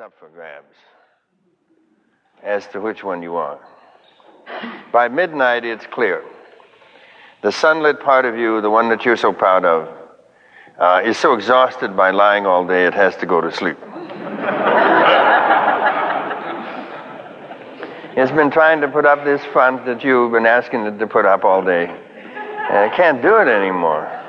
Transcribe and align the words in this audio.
up 0.00 0.12
for 0.18 0.30
grabs 0.30 0.76
as 2.42 2.66
to 2.68 2.80
which 2.80 3.04
one 3.04 3.22
you 3.22 3.36
are. 3.36 3.60
By 4.92 5.08
midnight, 5.08 5.64
it's 5.64 5.84
clear. 5.86 6.24
The 7.42 7.52
sunlit 7.52 8.00
part 8.00 8.24
of 8.24 8.34
you, 8.36 8.62
the 8.62 8.70
one 8.70 8.88
that 8.88 9.04
you're 9.04 9.18
so 9.18 9.32
proud 9.32 9.66
of, 9.66 9.88
uh, 10.78 11.02
is 11.04 11.18
so 11.18 11.34
exhausted 11.34 11.94
by 11.96 12.12
lying 12.12 12.46
all 12.46 12.66
day 12.66 12.86
it 12.86 12.94
has 12.94 13.14
to 13.16 13.26
go 13.26 13.42
to 13.42 13.52
sleep. 13.52 13.76
it's 18.16 18.32
been 18.32 18.50
trying 18.50 18.80
to 18.80 18.88
put 18.88 19.04
up 19.04 19.22
this 19.24 19.44
front 19.52 19.84
that 19.84 20.02
you've 20.02 20.32
been 20.32 20.46
asking 20.46 20.86
it 20.86 20.98
to 20.98 21.06
put 21.06 21.26
up 21.26 21.44
all 21.44 21.62
day. 21.62 21.86
And 21.86 22.90
it 22.90 22.96
can't 22.96 23.20
do 23.20 23.36
it 23.36 23.48
anymore. 23.48 24.19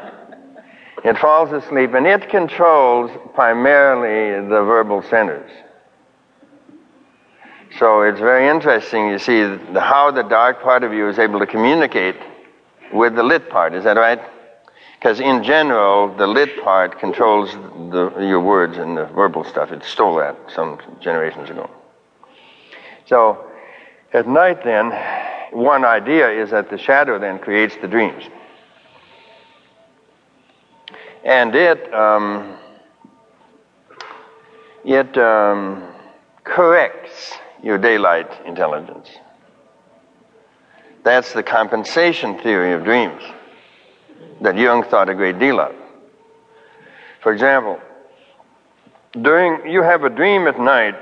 It 1.04 1.18
falls 1.18 1.52
asleep 1.52 1.94
and 1.94 2.06
it 2.06 2.30
controls 2.30 3.12
primarily 3.34 4.48
the 4.48 4.62
verbal 4.64 5.02
centers. 5.04 5.52
So 7.80 8.02
it's 8.02 8.20
very 8.20 8.48
interesting, 8.48 9.08
you 9.10 9.18
see, 9.18 9.42
how 9.74 10.12
the 10.12 10.24
dark 10.24 10.62
part 10.62 10.84
of 10.84 10.94
you 10.94 11.08
is 11.08 11.18
able 11.18 11.40
to 11.40 11.48
communicate 11.48 12.18
with 12.94 13.16
the 13.16 13.24
lit 13.24 13.50
part. 13.50 13.74
Is 13.74 13.86
that 13.86 13.98
right? 13.98 14.20
Because 15.00 15.20
in 15.20 15.44
general, 15.44 16.16
the 16.16 16.28
lit 16.28 16.62
part 16.64 17.00
controls 17.00 17.54
the, 17.92 18.14
your 18.20 18.42
words 18.42 18.78
and 18.78 18.96
the 18.96 19.06
verbal 19.06 19.44
stuff. 19.44 19.72
It 19.72 19.84
stole 19.84 20.18
that 20.18 20.38
some 20.54 20.80
generations 21.00 21.50
ago. 21.50 21.70
So 23.08 23.44
at 24.14 24.28
night, 24.28 24.64
then, 24.64 24.92
one 25.52 25.86
idea 25.86 26.30
is 26.30 26.52
that 26.52 26.70
the 26.70 26.78
shadow 26.78 27.18
then 27.18 27.40
creates 27.40 27.76
the 27.82 27.88
dreams. 27.88 28.26
And 31.24 31.56
it, 31.56 31.94
um, 31.94 32.58
it 34.84 35.18
um, 35.18 35.84
corrects 36.44 37.34
your 37.62 37.78
daylight 37.78 38.30
intelligence. 38.46 39.10
That's 41.04 41.34
the 41.34 41.44
compensation 41.44 42.40
theory 42.40 42.74
of 42.74 42.84
dreams 42.84 43.22
that 44.42 44.58
Jung 44.58 44.84
thought 44.84 45.10
a 45.10 45.16
great 45.16 45.40
deal 45.40 45.60
of. 45.60 45.76
For 47.22 47.32
example, 47.32 47.80
during 49.22 49.70
you 49.72 49.84
have 49.84 50.04
a 50.04 50.10
dream 50.10 50.48
at 50.48 50.60
night 50.60 50.96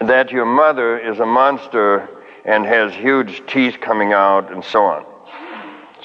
that 0.00 0.30
your 0.30 0.46
mother 0.46 0.98
is 0.98 1.20
a 1.20 1.26
monster 1.26 2.08
and 2.44 2.64
has 2.64 2.92
huge 2.94 3.42
teeth 3.46 3.76
coming 3.80 4.12
out 4.12 4.50
and 4.50 4.64
so 4.64 4.84
on. 4.84 5.04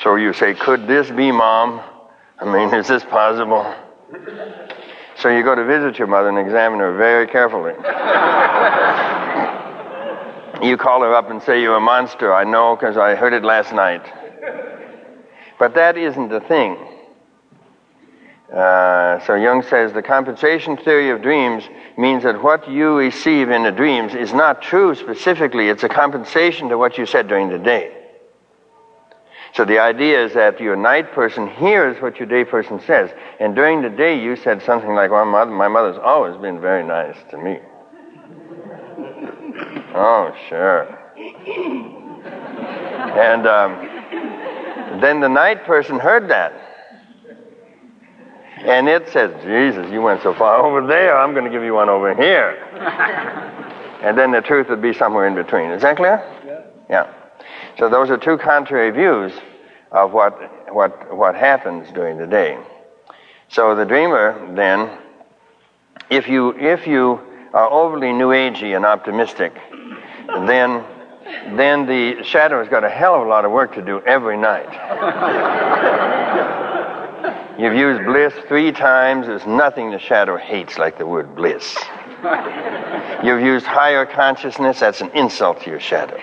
So 0.03 0.15
you 0.15 0.33
say, 0.33 0.53
Could 0.53 0.87
this 0.87 1.09
be 1.09 1.31
mom? 1.31 1.81
I 2.39 2.45
mean, 2.45 2.73
is 2.73 2.87
this 2.87 3.03
possible? 3.03 3.73
So 5.17 5.29
you 5.29 5.43
go 5.43 5.55
to 5.55 5.63
visit 5.63 5.97
your 5.97 6.07
mother 6.07 6.29
and 6.29 6.37
examine 6.37 6.79
her 6.79 6.95
very 6.97 7.27
carefully. 7.27 7.73
you 10.67 10.77
call 10.77 11.01
her 11.01 11.15
up 11.15 11.29
and 11.29 11.41
say, 11.41 11.61
You're 11.61 11.77
a 11.77 11.81
monster. 11.81 12.33
I 12.33 12.43
know 12.43 12.75
because 12.75 12.97
I 12.97 13.15
heard 13.15 13.33
it 13.33 13.43
last 13.43 13.73
night. 13.73 14.05
But 15.57 15.73
that 15.75 15.97
isn't 15.97 16.29
the 16.29 16.41
thing. 16.41 16.77
Uh, 18.53 19.19
so 19.25 19.35
Jung 19.35 19.63
says 19.63 19.93
the 19.93 20.03
compensation 20.03 20.77
theory 20.77 21.09
of 21.09 21.21
dreams 21.21 21.63
means 21.97 22.23
that 22.23 22.43
what 22.43 22.69
you 22.69 22.95
receive 22.95 23.49
in 23.49 23.63
the 23.63 23.71
dreams 23.71 24.13
is 24.13 24.33
not 24.33 24.61
true 24.61 24.93
specifically. 24.93 25.69
It's 25.69 25.83
a 25.83 25.89
compensation 25.89 26.69
to 26.69 26.77
what 26.77 26.97
you 26.97 27.05
said 27.05 27.27
during 27.27 27.49
the 27.49 27.57
day. 27.57 28.04
So 29.55 29.63
the 29.63 29.79
idea 29.79 30.25
is 30.25 30.33
that 30.33 30.59
your 30.59 30.75
night 30.75 31.13
person 31.13 31.47
hears 31.47 32.01
what 32.01 32.17
your 32.19 32.27
day 32.27 32.43
person 32.43 32.81
says. 32.85 33.09
And 33.39 33.55
during 33.55 33.81
the 33.81 33.89
day, 33.89 34.21
you 34.21 34.35
said 34.35 34.61
something 34.61 34.93
like, 34.93 35.11
well, 35.11 35.23
mother, 35.25 35.51
my 35.51 35.69
mother's 35.69 35.97
always 36.03 36.35
been 36.41 36.59
very 36.59 36.85
nice 36.85 37.15
to 37.31 37.37
me. 37.37 37.59
oh, 39.95 40.35
sure. 40.49 40.99
And 43.17 43.47
um, 43.47 44.99
then 44.99 45.21
the 45.21 45.29
night 45.29 45.63
person 45.63 45.99
heard 45.99 46.29
that. 46.29 46.51
And 48.57 48.89
it 48.89 49.07
says, 49.09 49.31
Jesus, 49.43 49.89
you 49.89 50.01
went 50.01 50.21
so 50.21 50.33
far 50.33 50.65
over 50.65 50.85
there, 50.85 51.17
I'm 51.17 51.31
going 51.31 51.45
to 51.45 51.51
give 51.51 51.63
you 51.63 51.75
one 51.75 51.87
over 51.87 52.13
here. 52.13 52.57
and 54.01 54.17
then 54.17 54.31
the 54.31 54.41
truth 54.41 54.67
would 54.67 54.81
be 54.81 54.91
somewhere 54.91 55.27
in 55.27 55.35
between. 55.35 55.71
Is 55.71 55.81
that 55.83 55.95
clear? 55.95 56.21
Yeah. 56.45 56.61
Yeah. 56.89 57.24
So 57.77 57.89
those 57.89 58.09
are 58.09 58.17
two 58.17 58.37
contrary 58.37 58.91
views 58.91 59.33
of 59.91 60.13
what, 60.13 60.73
what, 60.73 61.15
what 61.15 61.35
happens 61.35 61.91
during 61.93 62.17
the 62.17 62.27
day. 62.27 62.57
So 63.49 63.75
the 63.75 63.85
dreamer 63.85 64.53
then, 64.55 64.97
if 66.09 66.27
you, 66.27 66.57
if 66.57 66.87
you 66.87 67.19
are 67.53 67.69
overly 67.69 68.11
new 68.13 68.29
agey 68.29 68.75
and 68.75 68.85
optimistic, 68.85 69.53
then, 70.47 70.83
then 71.55 71.85
the 71.85 72.23
shadow 72.23 72.59
has 72.59 72.69
got 72.69 72.83
a 72.83 72.89
hell 72.89 73.15
of 73.15 73.27
a 73.27 73.29
lot 73.29 73.45
of 73.45 73.51
work 73.51 73.73
to 73.75 73.81
do 73.81 74.01
every 74.01 74.37
night. 74.37 74.71
You've 77.59 77.75
used 77.75 78.03
bliss 78.05 78.33
three 78.47 78.73
times. 78.73 79.27
There's 79.27 79.45
nothing 79.45 79.91
the 79.91 79.99
shadow 79.99 80.35
hates 80.37 80.77
like 80.77 80.97
the 80.97 81.07
word 81.07 81.35
bliss. 81.35 81.77
You've 83.23 83.41
used 83.41 83.65
higher 83.65 84.05
consciousness. 84.05 84.79
That's 84.79 84.99
an 84.99 85.09
insult 85.11 85.61
to 85.61 85.69
your 85.69 85.79
shadow. 85.79 86.17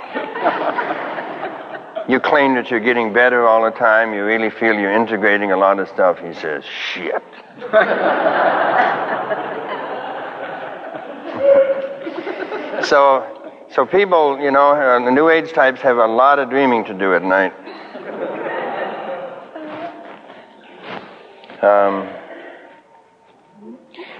You 2.08 2.18
claim 2.18 2.54
that 2.54 2.70
you're 2.70 2.80
getting 2.80 3.12
better 3.12 3.46
all 3.46 3.62
the 3.62 3.70
time. 3.70 4.12
You 4.12 4.24
really 4.24 4.50
feel 4.50 4.74
you're 4.74 4.92
integrating 4.92 5.52
a 5.52 5.56
lot 5.56 5.78
of 5.78 5.88
stuff. 5.88 6.18
He 6.18 6.34
says, 6.34 6.64
shit. 6.64 7.22
so, 12.84 13.52
so 13.70 13.86
people, 13.86 14.40
you 14.40 14.50
know, 14.50 14.72
uh, 14.72 15.04
the 15.04 15.12
New 15.12 15.28
Age 15.28 15.52
types 15.52 15.80
have 15.82 15.98
a 15.98 16.06
lot 16.06 16.38
of 16.38 16.50
dreaming 16.50 16.84
to 16.86 16.94
do 16.94 17.14
at 17.14 17.22
night. 17.22 17.52
Um, 21.62 22.08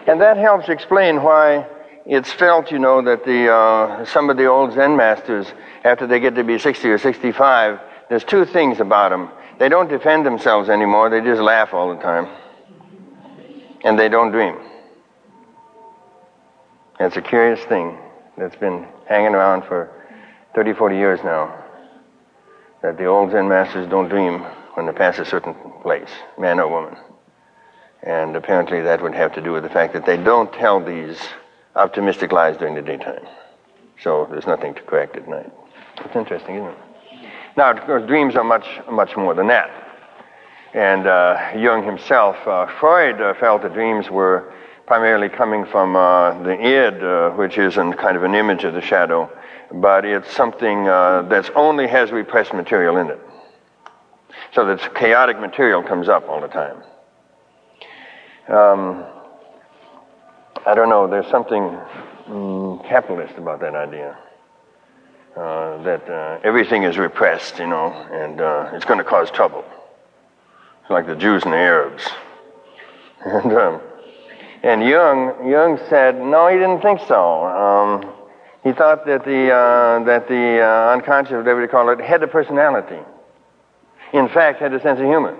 and 0.07 0.21
that 0.21 0.37
helps 0.37 0.69
explain 0.69 1.23
why 1.23 1.67
it's 2.05 2.33
felt, 2.33 2.71
you 2.71 2.79
know, 2.79 3.03
that 3.03 3.25
the, 3.25 3.53
uh, 3.53 4.05
some 4.05 4.29
of 4.31 4.37
the 4.37 4.47
old 4.47 4.73
Zen 4.75 4.97
masters, 4.97 5.47
after 5.85 6.07
they 6.07 6.21
get 6.21 6.35
to 6.35 6.45
be 6.45 6.59
60 6.59 6.89
or 6.89 6.99
65, 6.99 7.81
there's 8.09 8.25
two 8.25 8.45
things 8.45 8.81
about 8.81 9.11
them. 9.11 9.31
They 9.59 9.69
don't 9.69 9.89
defend 9.89 10.27
themselves 10.27 10.69
anymore, 10.69 11.11
they 11.11 11.21
just 11.21 11.41
laugh 11.41 11.73
all 11.73 11.95
the 11.95 12.03
time. 12.03 12.29
And 13.85 13.99
they 13.99 14.09
don't 14.09 14.31
dream. 14.31 14.57
It's 17.01 17.17
a 17.17 17.23
curious 17.23 17.61
thing 17.65 17.99
that's 18.37 18.57
been 18.57 18.87
hanging 19.09 19.35
around 19.35 19.65
for 19.65 19.91
30, 20.55 20.75
40 20.75 20.97
years 20.97 21.21
now. 21.25 21.59
That 22.83 22.97
the 22.97 23.07
old 23.07 23.31
Zen 23.31 23.49
masters 23.49 23.89
don't 23.89 24.09
dream 24.09 24.41
when 24.75 24.87
they 24.87 24.93
pass 24.93 25.19
a 25.19 25.25
certain 25.25 25.55
place, 25.83 26.11
man 26.39 26.59
or 26.59 26.69
woman. 26.69 26.97
And 28.03 28.35
apparently 28.35 28.81
that 28.83 29.03
would 29.03 29.15
have 29.15 29.33
to 29.35 29.41
do 29.41 29.53
with 29.53 29.63
the 29.63 29.69
fact 29.69 29.93
that 29.93 30.05
they 30.05 30.17
don't 30.17 30.53
tell 30.53 30.81
these 30.85 31.19
optimistic 31.77 32.33
lies 32.33 32.57
during 32.57 32.75
the 32.75 32.83
daytime. 32.83 33.27
So 34.03 34.27
there's 34.31 34.47
nothing 34.47 34.75
to 34.75 34.83
correct 34.83 35.17
at 35.17 35.29
night. 35.29 35.51
It's 36.05 36.17
interesting, 36.17 36.57
isn't 36.57 36.69
it? 36.69 36.79
Now, 37.57 37.71
of 37.71 37.81
course, 37.81 38.07
dreams 38.07 38.35
are 38.35 38.45
much, 38.45 38.67
much 38.91 39.17
more 39.17 39.35
than 39.35 39.47
that. 39.49 39.71
And 40.75 41.07
uh, 41.07 41.53
Jung 41.57 41.85
himself, 41.85 42.37
uh, 42.47 42.67
Freud 42.81 43.21
uh, 43.21 43.35
felt 43.35 43.63
that 43.63 43.75
dreams 43.75 44.09
were 44.11 44.53
primarily 44.87 45.29
coming 45.29 45.67
from 45.67 45.95
uh, 45.95 46.43
the 46.43 46.59
id, 46.61 47.03
uh, 47.03 47.31
which 47.31 47.59
is 47.59 47.77
an, 47.77 47.93
kind 47.93 48.17
of 48.17 48.25
an 48.25 48.35
image 48.35 48.65
of 48.65 48.75
the 48.75 48.81
shadow, 48.81 49.31
but 49.71 50.05
it's 50.05 50.31
something 50.35 50.89
uh, 50.89 51.23
that 51.23 51.55
only 51.55 51.87
has 51.87 52.11
repressed 52.11 52.53
material 52.53 52.97
in 52.97 53.09
it. 53.09 53.21
So 54.55 54.67
that 54.67 54.95
chaotic 54.95 55.39
material 55.41 55.83
comes 55.83 56.09
up 56.09 56.29
all 56.29 56.41
the 56.41 56.49
time. 56.49 56.83
Um, 58.49 59.05
I 60.65 60.75
don't 60.75 60.89
know, 60.89 61.09
there's 61.09 61.27
something 61.29 61.63
mm, 62.29 62.89
capitalist 62.89 63.35
about 63.37 63.61
that 63.61 63.75
idea. 63.75 64.17
Uh, 65.37 65.83
that 65.83 66.09
uh, 66.11 66.39
everything 66.45 66.83
is 66.83 66.99
repressed, 66.99 67.59
you 67.59 67.67
know, 67.67 67.91
and 68.13 68.41
uh, 68.41 68.71
it's 68.75 68.85
going 68.85 68.99
to 68.99 69.05
cause 69.05 69.31
trouble. 69.31 69.65
It's 70.83 70.91
like 70.91 71.07
the 71.07 71.17
Jews 71.17 71.43
and 71.45 71.53
the 71.53 71.59
Arabs. 71.59 72.05
And, 73.25 73.53
um, 73.53 73.81
and 74.65 74.83
Jung, 74.83 75.49
Jung 75.49 75.79
said, 75.89 76.21
no, 76.21 76.49
he 76.49 76.57
didn't 76.57 76.81
think 76.81 76.99
so. 77.07 77.45
Um, 77.47 78.13
he 78.65 78.73
thought 78.73 79.07
that 79.07 79.25
the, 79.25 79.53
uh, 79.53 80.03
that 80.05 80.27
the 80.27 80.61
uh, 80.61 80.93
unconscious, 80.93 81.35
whatever 81.35 81.63
you 81.63 81.69
call 81.69 81.89
it, 81.91 82.01
had 82.01 82.21
a 82.25 82.27
personality. 82.27 82.99
In 84.13 84.29
fact, 84.29 84.61
had 84.61 84.75
a 84.75 84.83
sense 84.83 84.99
of 84.99 85.07
humor. 85.07 85.37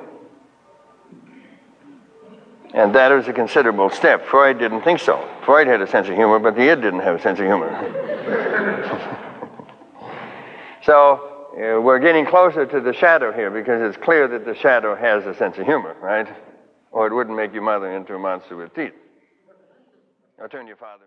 And 2.75 2.95
that 2.95 3.11
was 3.11 3.29
a 3.29 3.33
considerable 3.33 3.91
step. 3.91 4.27
Freud 4.27 4.59
didn't 4.59 4.83
think 4.83 5.01
so. 5.01 5.29
Freud 5.45 5.67
had 5.67 5.83
a 5.83 5.87
sense 5.87 6.09
of 6.09 6.15
humor, 6.15 6.39
but 6.39 6.55
the 6.55 6.71
id 6.71 6.81
didn't 6.81 7.01
have 7.01 7.17
a 7.17 7.21
sense 7.21 7.39
of 7.39 7.47
humor. 7.47 7.69
so 10.83 11.33
uh, 11.53 11.81
we're 11.81 11.99
getting 11.99 12.25
closer 12.25 12.65
to 12.65 12.81
the 12.81 12.95
shadow 12.95 13.33
here 13.33 13.51
because 13.51 13.83
it's 13.83 14.03
clear 14.03 14.27
that 14.29 14.47
the 14.47 14.55
shadow 14.55 14.97
has 14.97 15.27
a 15.27 15.35
sense 15.35 15.59
of 15.59 15.67
humor, 15.67 15.95
right? 16.01 16.27
Or 16.93 17.07
it 17.07 17.13
wouldn't 17.13 17.37
make 17.37 17.53
your 17.53 17.63
mother 17.63 17.95
into 17.95 18.15
a 18.15 18.19
monster 18.19 18.57
with 18.57 18.75
teeth. 18.75 18.95
Or 20.39 20.49
turn 20.49 20.67
your 20.67 20.77
father. 20.77 21.01